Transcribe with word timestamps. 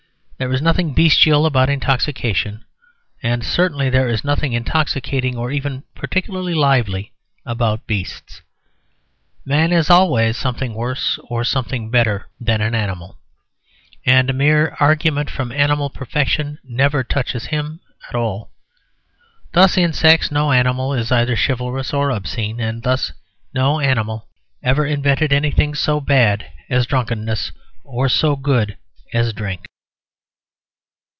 There 0.41 0.51
is 0.51 0.59
nothing 0.59 0.95
bestial 0.95 1.45
about 1.45 1.69
intoxication; 1.69 2.65
and 3.21 3.45
certainly 3.45 3.91
there 3.91 4.09
is 4.09 4.23
nothing 4.23 4.53
intoxicating 4.53 5.37
or 5.37 5.51
even 5.51 5.83
particularly 5.93 6.55
lively 6.55 7.13
about 7.45 7.85
beasts. 7.85 8.41
Man 9.45 9.71
is 9.71 9.91
always 9.91 10.37
something 10.37 10.73
worse 10.73 11.19
or 11.25 11.43
something 11.43 11.91
better 11.91 12.25
than 12.39 12.59
an 12.59 12.73
animal; 12.73 13.19
and 14.03 14.31
a 14.31 14.33
mere 14.33 14.75
argument 14.79 15.29
from 15.29 15.51
animal 15.51 15.91
perfection 15.91 16.57
never 16.63 17.03
touches 17.03 17.45
him 17.53 17.79
at 18.09 18.15
all. 18.15 18.49
Thus, 19.53 19.77
in 19.77 19.93
sex 19.93 20.31
no 20.31 20.51
animal 20.51 20.91
is 20.91 21.11
either 21.11 21.35
chivalrous 21.37 21.93
or 21.93 22.09
obscene. 22.09 22.59
And 22.59 22.81
thus 22.81 23.13
no 23.53 23.79
animal 23.79 24.27
ever 24.63 24.87
invented 24.87 25.31
anything 25.31 25.75
so 25.75 26.01
bad 26.01 26.47
as 26.67 26.87
drunkenness 26.87 27.51
or 27.83 28.09
so 28.09 28.35
good 28.35 28.75
as 29.13 29.33
drink. 29.33 29.67